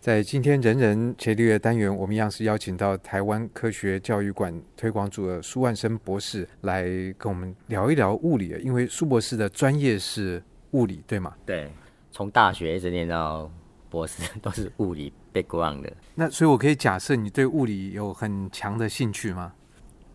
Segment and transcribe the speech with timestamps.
[0.00, 6.84] 在今天人人伽利略单元，我们一样是邀请到台湾科学教育馆推广组的苏万生博士来
[7.18, 8.58] 跟我们聊一聊物理。
[8.64, 11.34] 因为苏博士的专业是物理，对吗？
[11.44, 11.70] 对，
[12.10, 13.52] 从大学一直念到
[13.90, 15.92] 博士都是物理 background 的。
[16.14, 19.52] 那所以，我可以假设你对物理有很强的兴趣吗？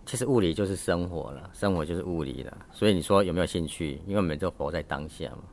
[0.03, 2.57] 其实物理就是生活了，生活就是物理了。
[2.71, 4.01] 所以你说有没有兴趣？
[4.07, 5.43] 因为我们都活在当下嘛。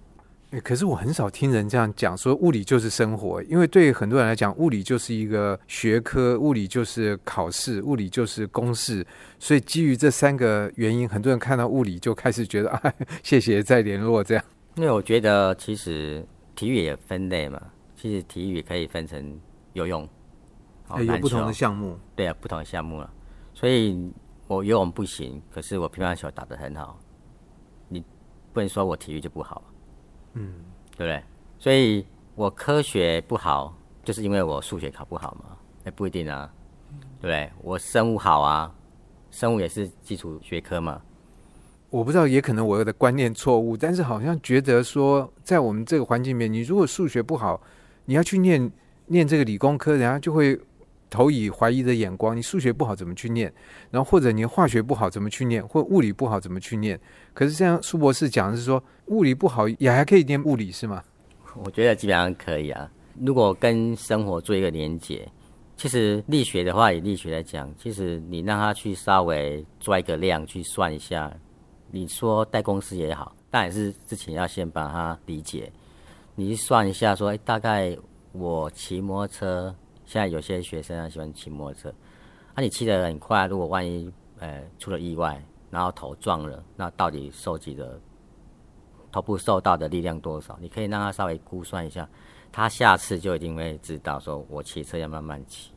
[0.61, 3.43] 可是我很少听人这样讲，说物理就是生活。
[3.45, 9.07] 因为对很多人来讲，物理就是一个学科，物理就是考试，物理就是公式。
[9.39, 14.45] 所以基于这三个原因，很多人看到物理就开始觉得 啊，谢谢再联络这样。
[14.75, 17.61] 因为我觉得其实体育也分类嘛，
[17.97, 19.39] 其实体育可以分成
[19.73, 20.09] 游泳，
[20.99, 21.99] 有不同的项目。
[22.15, 23.11] 对啊，不同的项目了。
[23.55, 24.11] 所以
[24.49, 26.99] 我游泳不行，可是我乒乓球打得很好。
[27.89, 28.05] 你
[28.53, 29.63] 不能说我体育就不好。
[30.35, 30.53] 嗯，
[30.97, 31.23] 对不对？
[31.59, 35.57] 所以我科学不好，就是因为我数学考不好嘛？
[35.85, 36.53] 哎，不一定啊，
[37.21, 37.51] 对不对？
[37.63, 38.75] 我生物好啊，
[39.31, 41.01] 生物也是基础学科嘛。
[41.91, 47.61] 我不知道，也可能我的观念错误，但是好像觉得说，在我们这个环境里面，你如果数学不好，
[48.07, 48.73] 你要去念
[49.07, 50.59] 念这个理工科，人家就会。
[51.13, 53.53] 投以怀疑的眼光，你数学不好怎么去念？
[53.91, 55.63] 然后或者你化学不好怎么去念？
[55.69, 56.99] 或物理不好怎么去念？
[57.35, 61.05] 可是像苏博士讲的是说，物理不好也还可以念物理是吗？
[61.55, 62.91] 我觉得基本上可以啊。
[63.21, 65.31] 如果跟生活做一个连结，
[65.77, 71.31] 其实力学的话，以力学来讲，其实你让他去稍微抓一个量去算一下，
[71.91, 75.71] 你说带公式也好，但也是之前要先把它理解。
[76.35, 77.95] 你算一下说，说哎，大概
[78.33, 79.75] 我骑摩托车。
[80.05, 81.95] 现在有些学生啊喜欢骑摩托车，
[82.55, 87.99] 那、啊、你骑得很快，如果万一呃出了意外，然后头撞了，那到底受几的
[89.11, 90.59] 头部受到的力量多少？
[90.61, 92.09] 你可以让他稍微估算一下，
[92.51, 95.71] 他下次就一定会知道，说我骑车要慢慢骑。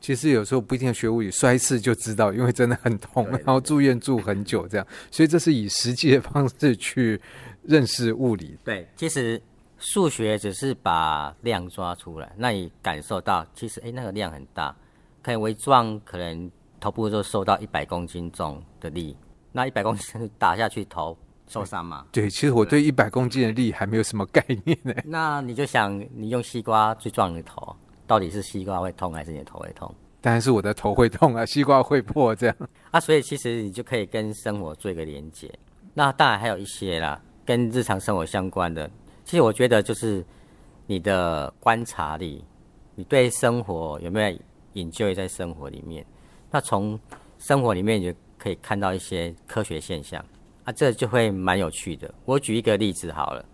[0.00, 7.20] 其实有时候不一定要学物理，摔一次就知道，因为真的很痛，然后住院住很久这样，所以这是以实际的方式去
[7.62, 8.58] 认识物理。
[8.64, 9.40] 对，其实。
[9.84, 14.74] 数学只是把量抓出来，那你感受到其实哎，那个量很大，
[15.22, 16.50] 可以微撞，可能
[16.80, 19.14] 头部就受到一百公斤重的力，
[19.52, 21.14] 那一百公斤打下去头
[21.46, 22.06] 受伤吗？
[22.10, 24.94] 对，其实我对一百公斤的力还没有什么概念呢。
[25.04, 29.94] 那你就想，你用西瓜去撞你的头，到底是西瓜会痛还是你的头会痛？
[30.22, 32.56] 当然是我的头会痛啊，西瓜会破这样。
[32.90, 35.52] 啊，所以其实你就可以跟生活做一个连接。
[35.92, 38.90] 那当然还有一些啦，跟日常生活相关的。
[39.24, 40.24] 其实我觉得就是
[40.86, 42.44] 你的观察力，
[42.94, 44.38] 你对生活有没有
[44.74, 46.04] 研究在生活里面？
[46.50, 47.00] 那从
[47.38, 50.22] 生活里面就可以看到一些科学现象
[50.64, 52.12] 啊，这就会蛮有趣的。
[52.26, 53.44] 我举一个例子好了，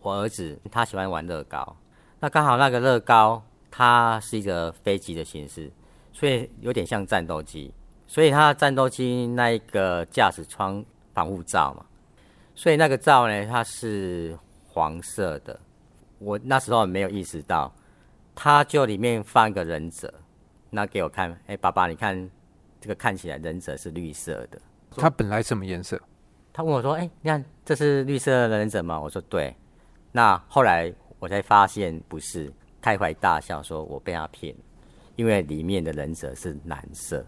[0.00, 1.76] 我儿子他喜欢玩乐高，
[2.18, 5.70] 那刚好那个乐高它是一个飞机的形式，
[6.14, 7.72] 所以有点像战斗机，
[8.06, 10.82] 所以它战斗机那一个驾驶窗
[11.12, 11.84] 防护罩嘛，
[12.54, 14.38] 所以那个罩呢，它是。
[14.72, 15.58] 黄色的，
[16.18, 17.72] 我那时候没有意识到，
[18.34, 20.12] 他就里面放一个忍者，
[20.70, 22.30] 那给我看，哎，爸爸，你看
[22.80, 24.60] 这个看起来忍者是绿色的，
[24.96, 26.00] 他本来什么颜色？
[26.52, 29.00] 他问我说，哎，你看这是绿色的忍者吗？
[29.00, 29.54] 我说对。
[30.12, 34.54] 那后来我才发现不是，开怀大笑说我被他骗，
[35.16, 37.24] 因为里面的忍者是蓝色，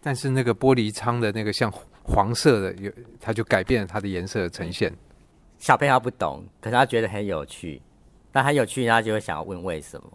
[0.00, 4.92] 但是那个玻璃窗的那个像黄色的，有他就改变了它的颜色的呈现。
[5.58, 7.80] 小朋友不懂，可是他觉得很有趣，
[8.32, 10.10] 那很有趣，他就会想要问为什么。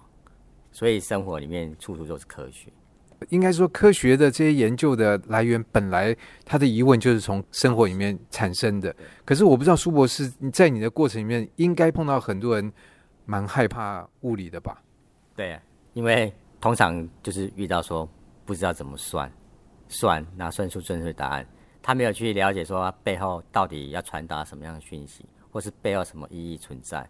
[0.71, 2.71] 所以生活里面处处都是科学。
[3.29, 8.95] 应该说，科学的这些研究的来源，本来他的疑问就是从生活里面产生的。
[9.25, 12.71] 可是我不知道苏博士，你在你的过程里面，应该碰到很多人
[13.25, 14.81] 蛮害怕物理的吧？
[15.35, 15.59] 对，
[15.93, 18.07] 因为通常就是遇到说
[18.45, 19.29] 不知道怎么算，
[19.89, 21.45] 算拿算出正确答案。
[21.81, 27.07] 他没有去了解说背后到底要传达什么样的讯息，或是背后什么意义存在，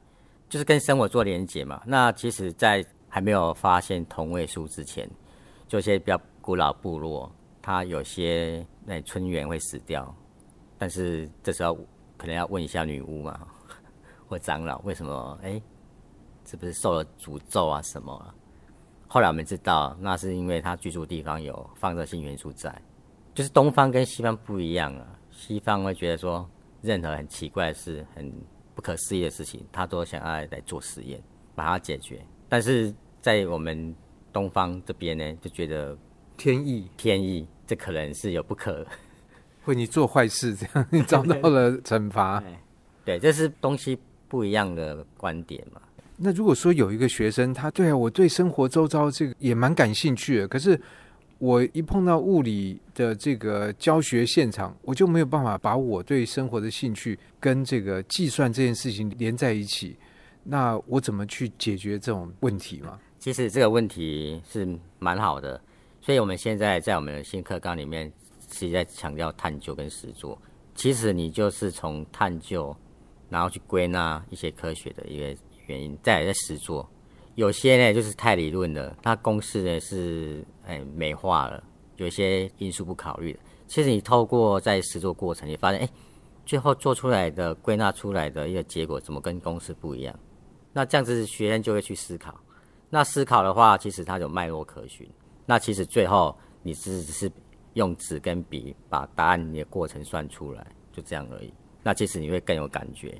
[0.47, 1.81] 就是跟生活做连结嘛。
[1.85, 5.09] 那其实，在还没有发现同位素之前，
[5.67, 7.31] 就一些比较古老部落，
[7.61, 10.15] 它有些那村员会死掉，
[10.77, 11.77] 但是这时候
[12.17, 13.39] 可能要问一下女巫嘛，
[14.29, 15.39] 或长老为什么？
[15.43, 15.61] 哎，
[16.45, 18.33] 是不是受了诅咒啊什么？
[19.07, 22.71] 后来我们知道，那是因为他居住地方有放射性元素在。
[23.33, 26.49] 就是东方跟西方不一样啊，西方会觉得说，
[26.81, 28.31] 任何很奇怪的事、很
[28.75, 31.21] 不可思议的事情，他都想要来做实验，
[31.55, 32.19] 把它解决。
[32.47, 33.95] 但是在我们
[34.33, 35.97] 东方这边呢，就觉得
[36.37, 38.85] 天意，天意，这可能是有不可，
[39.63, 42.43] 会你做坏事这样，你遭到了惩罚。
[43.05, 43.97] 对，这是东西
[44.27, 45.81] 不一样的观点嘛。
[46.17, 50.79] 那如果说有一个学生，他对啊，我对生活周遭这个也蛮感兴趣的，可是
[51.39, 59.97] 我一碰到物理的这个教学现场，我就没有办法把我对生活的兴趣跟这个计算这件事情连在一起。
[60.43, 62.99] 那我怎么去解决这种问题嘛？
[63.19, 64.67] 其实这个问题是
[64.99, 65.59] 蛮好的，
[66.01, 68.11] 所以我们现在在我们的新课纲里面，
[68.51, 70.39] 是在强调探究跟实作。
[70.75, 72.75] 其实你就是从探究，
[73.29, 75.35] 然后去归纳一些科学的一个
[75.67, 76.89] 原因，再来在实作。
[77.39, 81.63] 有些呢就是太理论了，它公式呢是哎美化了，
[81.95, 83.39] 有些因素不考虑的。
[83.65, 85.89] 其实你透过在实作过程，你发现哎，
[86.45, 90.19] 最后做出来的归纳出来的一个结果，怎么跟公式不一样？
[90.73, 92.37] 那这样子学生就会去思考。
[92.89, 95.09] 那思考的话，其实它有脉络可循。
[95.45, 97.31] 那其实最后你只只是
[97.75, 101.53] 用纸跟笔把答案的过程算出来，就这样而已。
[101.83, 103.17] 那其实你会更有感觉。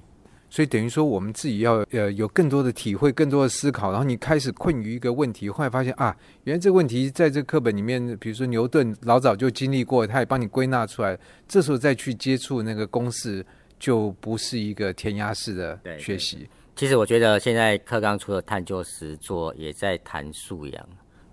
[0.49, 6.15] 所以等于说，我们自己要呃有更多的体会，更多的思考，然后你开始困于一个问题，后来发现啊，
[6.45, 11.17] 原来这个问题在这课本里面，比如说牛顿老早就经历过，他也帮你归纳出来。
[11.47, 13.45] 这时候再去接触那个公式，
[13.77, 16.37] 就不是一个填鸭式的学习。
[16.37, 16.49] 对对。
[16.75, 20.89] 其实我觉得现在课纲除了探究实作，也在谈素养，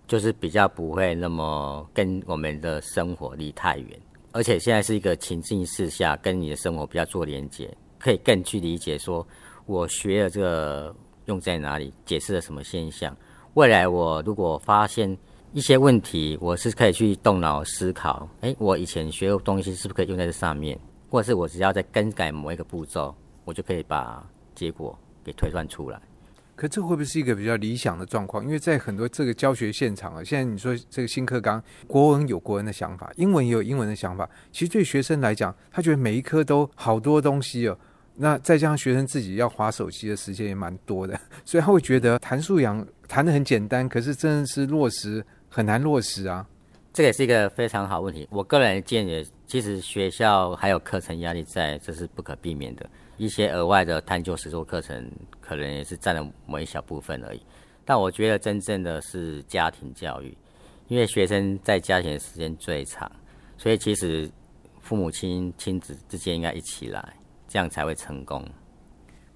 [0.06, 3.98] 就是比较不会那么跟我们的生活离太远，
[4.32, 7.74] 而且现在是一个情境式下，跟你的生活比较做连接。
[8.06, 9.26] 可以更去理解，说
[9.64, 10.94] 我学了这个
[11.24, 13.14] 用在哪里，解释了什么现象。
[13.54, 15.18] 未来我如果发现
[15.52, 18.28] 一些问题，我是可以去动脑思考。
[18.42, 20.78] 诶，我以前学的东西是不是可以用在这上面？
[21.10, 23.12] 或者是我只要再更改某一个步骤，
[23.44, 24.24] 我就可以把
[24.54, 26.00] 结果给推断出来。
[26.54, 28.44] 可这会不会是一个比较理想的状况？
[28.44, 34.28] 因为在很多这个教学现场啊，现在你说这个新课纲，国文有国文的想法，英文也有英文的想法。
[34.52, 37.76] 其实对学生来讲，他觉得每一科都好多东西哦。
[38.16, 46.46] 那再加上学生自己要划手机的时间也蛮多的， 所以他会觉得谈素养谈得很简单，可是真的是落实很难落实啊。
[46.92, 48.26] 这个也是一个非常好问题。
[48.30, 52.88] 我个人建议，其实学校还有课程压力在，这是不可避免的。
[53.18, 57.42] 一些额外的探究实作课程，可能也是占了某一小部分而已。
[57.84, 60.36] 但我觉得真正的是家庭教育，
[60.88, 63.10] 因为学生在家庭的时间最长，
[63.58, 64.30] 所以其实
[64.80, 67.14] 父母亲亲子之间应该一起来。
[67.56, 68.46] 这样才会成功。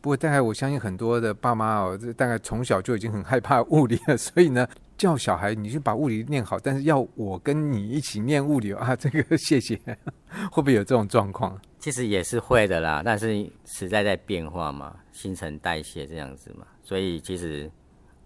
[0.02, 4.68] 不过，大概我相信很多的爸妈哦，这大概从小就已经很害怕物理了，所以呢，
[4.98, 9.74] 叫小孩你就把物理念好，但是要我跟你一起念物理啊，这个谢谢，
[10.52, 11.58] 会不会有这种状况？
[11.78, 17.70] 其实也是会的啦，但是时代在变化嘛，新陈代谢这样子嘛，所以其实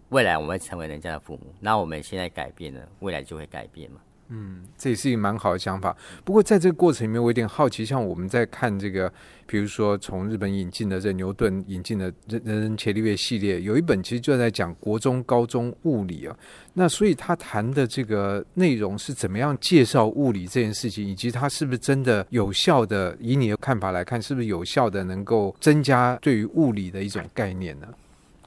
[0.08, 4.00] 未来我们会成为人家的父母，那我们现在改变了，未来就会改变嘛。
[4.28, 5.94] 嗯，这也是一个蛮好的想法。
[6.24, 9.12] 不过在这个过程里面，我有点好奇，像我们在看这个，
[9.46, 16.34] 比如说从日本引进的这牛顿引进的人人人伽利略系列，有一本其实就在讲国中、高中物理啊。
[16.72, 23.14] 那所以他谈的这个内容是怎么样介绍物理这件事情，以及他是不是真的有效的？
[23.20, 27.86] 以你的看法来看，是不是有效的能够增加对于物理的一种概念呢？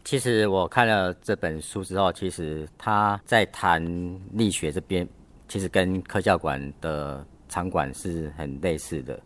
[0.03, 3.85] 其实我看了这本书之后，其实他在谈
[4.33, 5.07] 力学这边。
[5.47, 9.19] 其实跟科教馆的场馆是很类似的，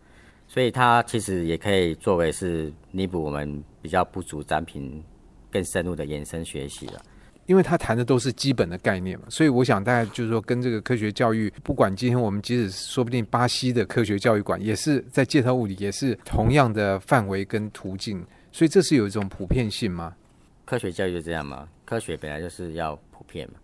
[0.47, 5.03] 所以它其实也可以作为是弥补我们比较不足展品
[5.49, 7.01] 更深入的延伸学习了。
[7.47, 20.15] 因为他谈的都是基本的概念嘛，所以我想大家就是说，跟这个科学教育，不管今天我们即使说不定巴西的科学教育馆也是在介绍物理，也是同样的范围跟途径，所以这是有一种普遍性吗？
[20.63, 23.55] 科学教育就这样嘛，科学本来就是要普遍嘛，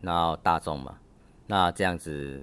[0.00, 0.94] 然后大众嘛。
[1.46, 2.42] 那这样子，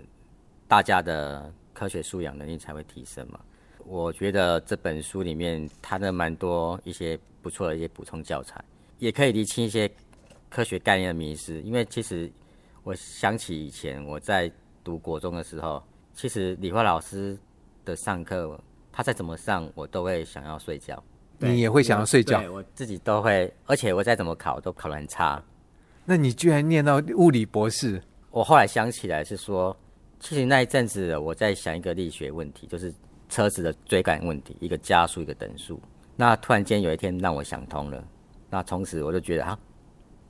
[0.68, 3.40] 大家的科学素养能力才会提升嘛。
[3.84, 8.64] 我觉得这本书里面谈了蛮多一些不错的一些补充教材，
[9.00, 9.90] 也可以厘清一些
[10.50, 11.60] 科学概念的迷失。
[11.64, 12.32] 因为其实
[12.84, 14.52] 我想起以前我在
[14.84, 17.36] 读国中的时候，其实理化老师
[17.84, 18.60] 的上课，
[18.92, 21.04] 他再怎么上，我都会想要睡觉。
[21.40, 22.40] 你也会想要睡觉？
[22.52, 25.44] 我自己都会，而且我再怎么考都考得很差。
[26.06, 28.00] 那你居然念到物理博士？
[28.32, 29.76] 我后来想起来是说，
[30.20, 32.94] 其实那一阵子我在想一个力学问题，就是
[33.28, 35.80] 车子的追赶问题，一个加速，一个等速。
[36.16, 38.02] 那突然间有一天让我想通了，
[38.50, 39.60] 那从此我就觉得啊，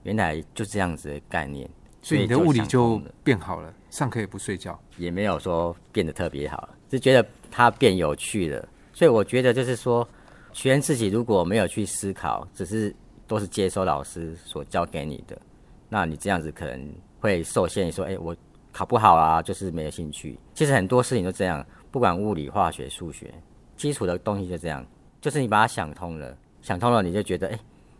[0.01, 1.69] 原来就这样子的概念，
[2.01, 8.67] 所以你的物理就变好了，上课也不睡觉，也没有说变得特别好，是觉得它变有趣了。
[8.93, 10.07] 所以我觉得就是说，
[10.53, 12.95] 学员自己如果没有去思考，只是
[13.27, 15.39] 都是接收老师所教给你的，
[15.87, 16.91] 那你这样子可能。
[17.21, 18.35] 会受限于说，哎，我
[18.73, 20.37] 考不好啊，就是没有兴趣。
[20.53, 23.33] 其实很多事情都这样，不管物理、化学、数学，
[23.77, 24.85] 基础的东西就这样，
[25.21, 27.59] 就是你把它想通了，想通了，你就觉得，哎，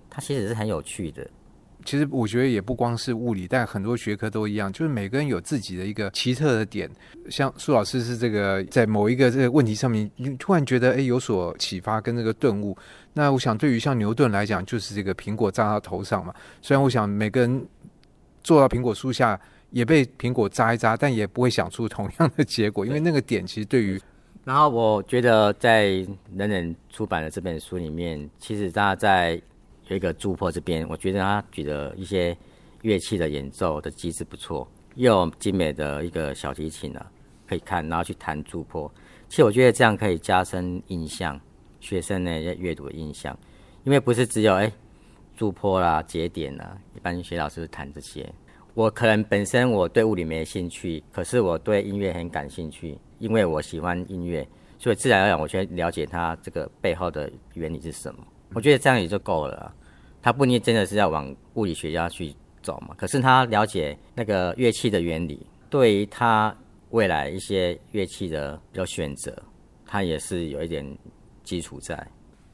[0.10, 1.26] 它其实是很有趣的。
[1.84, 6.88] 其实我觉得也不光是物理，但很多学科都一样，就是每个人有自己的一个奇特的点。
[7.28, 12.78] 像苏老师是这个在某一个这个问题上面，你突然觉得哎有所启发跟这个顿悟。
[13.14, 16.32] 那我想对于像牛顿来讲，就是这个苹果扎到头上嘛。
[16.62, 17.66] 虽然我想每个人
[18.44, 24.02] 坐到苹果树下也被苹果扎一扎，但也不会想出同样的结果，因为那个点其实对于……
[24.44, 25.86] 然后我觉得在
[26.36, 29.42] 人人出版的这本书里面，其实大家在。
[29.88, 32.38] 有一个驻波这边，我觉得他举的一些
[32.82, 37.12] 乐器的演奏的机制不错，又有精美的一个小提琴啊，
[37.46, 38.90] 可以看，然后去弹驻波。
[39.28, 41.38] 其实我觉得这样可以加深印象，
[41.82, 43.38] 学生呢要阅读的印象，
[43.84, 44.72] 因为不是只有哎
[45.42, 48.32] 驻波啦、节点啦，一般学老师谈这些。
[48.76, 58.24] 我可能本身我对物理没兴趣，可是我对音乐很感兴趣，因为我喜欢音乐，所以自然而然我去了解它这个背后的原理是什么。
[58.54, 59.74] 我觉得这样也就够了。
[60.22, 66.56] 他不一定真的是要往物理学家去走嘛，可是他了解那个乐器的原理，对于他
[66.92, 69.36] 未来一些乐器的有选择，
[69.88, 70.86] 他也是有一点
[71.44, 72.08] 基础在。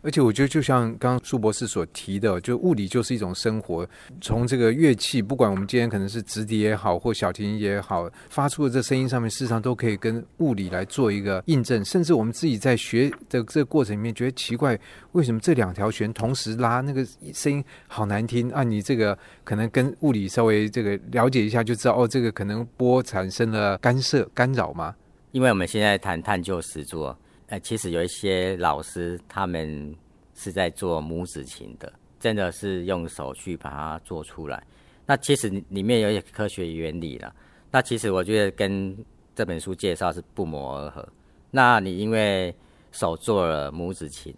[0.07, 3.85] 而且我觉得，就像刚刚苏博士所提的，就物理就是一种生活。
[4.21, 11.83] 从这个乐器，不管我们今天可能是直笛也好，或小提琴也好，发出的这声音上面，事实上都可以跟物理来做一个印证。
[11.83, 14.79] 甚至我们自己在学的这个过程里面，觉得奇怪，
[15.11, 18.63] 为什么这两条弦同时拉，那个声音好难听啊？
[18.63, 24.95] 你这个可能跟物理稍微这个了解一下，就知道哦，这个可能波产生了干涉干扰吗？
[25.33, 27.13] 因为我们现在谈探究实作。
[27.47, 29.95] 哎，其实有一些老师，他们
[30.35, 34.61] 是在做母子琴的，真的是用手去把它做出来。
[35.05, 37.33] 那其实里面有一些科学原理了。
[37.71, 38.97] 那其实我觉得跟
[39.33, 41.07] 这本书介绍是不谋而合。
[41.49, 42.53] 那你因为
[42.91, 44.35] 手做了母子琴，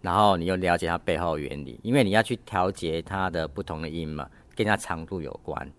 [0.00, 5.72] 然后你又了解它背后原理，因为你要去调节它的不同的音嘛，跟它长度有关。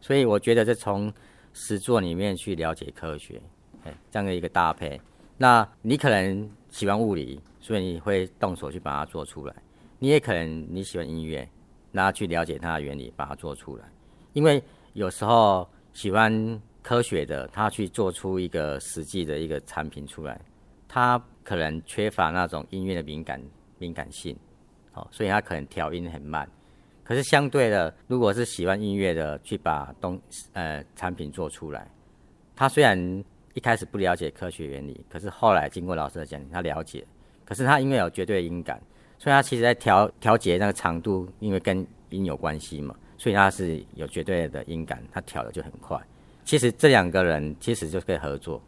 [0.00, 1.12] 所以我觉得这从
[1.52, 3.38] 实作里面去了解科学，
[3.84, 4.98] 哎，这样的一个搭配。
[5.36, 9.54] 那你可能喜欢物理，所以你会动手去把它做出来。
[9.98, 11.48] 你也可能你喜欢音乐，
[11.90, 13.84] 那去了解它的原理，把它做出来。
[14.32, 14.62] 因为
[14.92, 20.40] 有时候喜欢科学的，他去做出一个实际的一个产品出来，
[20.86, 23.42] 他可能缺乏那种音乐的敏感
[23.78, 24.36] 敏感性，
[24.92, 26.48] 哦，所以他可能调音很慢。
[27.02, 30.20] 可是相对的，如果是喜欢音乐的，去把东
[30.52, 31.90] 呃产品做出来，
[32.54, 33.24] 他虽然。
[33.54, 37.04] 一开始不了解科学原理，可是后来经过老师的讲解，他了解。
[37.44, 38.80] 可是他因为有绝对的音感，
[39.18, 46.00] 所以他其实在调调节那个长度，因为跟音有关系嘛，所以他是有绝对的音感，他调的就很快。
[46.44, 48.60] 其实这两个人其实就可以合作，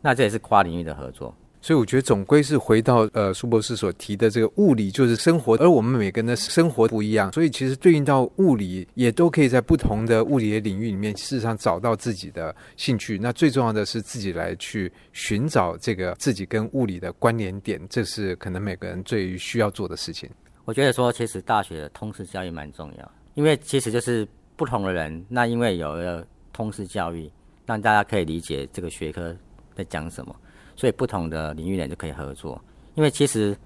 [0.00, 1.34] 那这也是跨领域的合作。
[1.60, 13.18] 所以我觉得总归是回到呃苏博士所提的这个物理就是生活，而我们每个人的生活不一样，所以其实对应到物理也都可以在不同的物理的领域里面，事实上找到自己的兴趣。
[13.18, 20.30] 那最重要的是自己来去寻找这个自己跟物理的关联点，这是可能每个人最需要做的事情。
[20.64, 27.28] 我觉得说，其实大学的通识教育蛮重要，因为其实就是不同的人，那因为有了通识教育，
[27.66, 29.34] 让大家可以理解这个学科
[29.74, 30.36] 在讲什么。
[30.78, 32.62] 所以不同的领域人就可以合作，
[32.94, 33.58] 因为其实，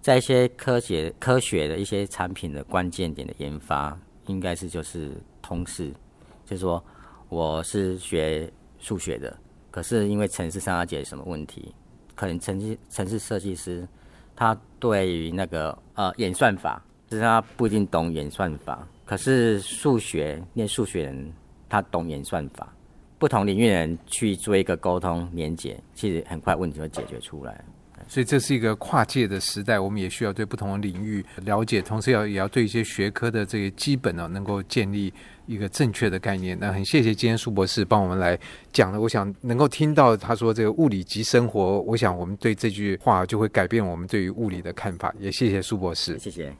[0.00, 5.90] 在一些科学科学的一些产品的关键点的研发，应该是就是通识，
[6.46, 6.80] 就是说
[7.28, 8.48] 我是学
[8.78, 9.36] 数学的，
[9.72, 11.74] 可是因为城市上要解决什么问题，
[12.14, 13.84] 可能城市城市设计师
[14.36, 21.32] 他对于那个呃演算法，就是他不一定懂演算法，可是数学念数学人
[21.68, 22.72] 他懂演算法。
[23.20, 27.62] 不同领域的人去做一个沟通连接，其实很快问题会解决出来。
[28.08, 35.12] 所以这是一个跨界的时代，我们也需要对不同的领域了解，同时要也要对一些学科的这个基本呢，能够建立
[35.44, 36.56] 一个正确的概念。
[36.58, 38.36] 那很谢谢今天苏博士帮我们来
[38.72, 45.14] 讲了，我想能够听到他说这个物理及生活，我想我们对这句话就会改变我们对于物理的看法。
[45.20, 46.50] 也谢谢苏博士，谢谢。